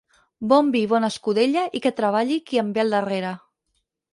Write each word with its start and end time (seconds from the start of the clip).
Bon 0.53 0.69
vi 0.75 0.81
i 0.85 0.87
bona 0.93 1.09
escudella 1.13 1.65
i 1.81 1.81
que 1.83 1.93
treballi 2.01 2.39
qui 2.49 2.63
em 2.63 2.73
ve 2.79 2.85
al 2.87 2.99
darrere. 2.99 3.39